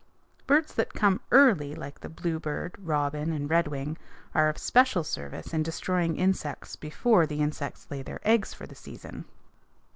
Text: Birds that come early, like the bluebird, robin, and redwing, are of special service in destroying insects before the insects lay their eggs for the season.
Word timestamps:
Birds 0.47 0.73
that 0.73 0.95
come 0.95 1.21
early, 1.29 1.75
like 1.75 1.99
the 1.99 2.09
bluebird, 2.09 2.73
robin, 2.79 3.31
and 3.31 3.47
redwing, 3.51 3.97
are 4.33 4.49
of 4.49 4.57
special 4.57 5.03
service 5.03 5.53
in 5.53 5.61
destroying 5.61 6.15
insects 6.17 6.75
before 6.75 7.27
the 7.27 7.39
insects 7.39 7.85
lay 7.91 8.01
their 8.01 8.19
eggs 8.27 8.51
for 8.51 8.65
the 8.65 8.73
season. 8.73 9.25